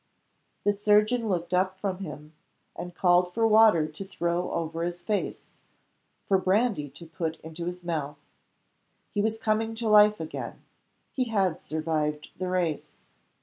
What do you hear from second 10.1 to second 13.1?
again he had survived the race.